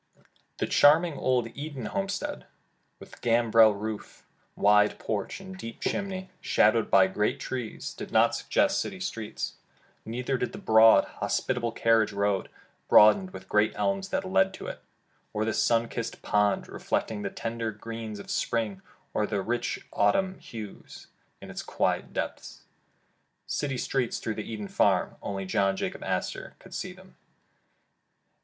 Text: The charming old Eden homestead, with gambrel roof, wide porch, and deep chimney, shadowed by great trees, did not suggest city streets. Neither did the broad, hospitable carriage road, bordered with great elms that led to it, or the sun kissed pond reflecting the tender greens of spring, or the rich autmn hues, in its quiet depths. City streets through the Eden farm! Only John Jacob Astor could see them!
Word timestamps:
The 0.57 0.65
charming 0.65 1.13
old 1.15 1.49
Eden 1.55 1.85
homestead, 1.85 2.47
with 2.99 3.21
gambrel 3.21 3.75
roof, 3.75 4.25
wide 4.55 4.97
porch, 4.97 5.39
and 5.39 5.55
deep 5.55 5.79
chimney, 5.79 6.31
shadowed 6.41 6.89
by 6.89 7.05
great 7.05 7.39
trees, 7.39 7.93
did 7.93 8.11
not 8.11 8.33
suggest 8.33 8.81
city 8.81 8.99
streets. 8.99 9.57
Neither 10.03 10.39
did 10.39 10.53
the 10.53 10.57
broad, 10.57 11.05
hospitable 11.05 11.71
carriage 11.71 12.13
road, 12.13 12.49
bordered 12.89 13.31
with 13.31 13.47
great 13.47 13.73
elms 13.75 14.09
that 14.09 14.25
led 14.25 14.55
to 14.55 14.65
it, 14.65 14.81
or 15.33 15.45
the 15.45 15.53
sun 15.53 15.87
kissed 15.87 16.23
pond 16.23 16.67
reflecting 16.67 17.21
the 17.21 17.29
tender 17.29 17.71
greens 17.71 18.17
of 18.17 18.31
spring, 18.31 18.81
or 19.13 19.27
the 19.27 19.43
rich 19.43 19.85
autmn 19.93 20.39
hues, 20.39 21.09
in 21.39 21.51
its 21.51 21.61
quiet 21.61 22.11
depths. 22.11 22.63
City 23.45 23.77
streets 23.77 24.17
through 24.17 24.33
the 24.33 24.51
Eden 24.51 24.67
farm! 24.67 25.17
Only 25.21 25.45
John 25.45 25.77
Jacob 25.77 26.03
Astor 26.03 26.55
could 26.57 26.73
see 26.73 26.91
them! 26.91 27.17